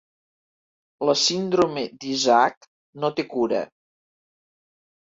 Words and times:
La 1.09 1.15
síndrome 1.25 1.85
d'Isaac 2.01 2.69
no 3.05 3.13
té 3.21 3.29
cura. 3.37 3.63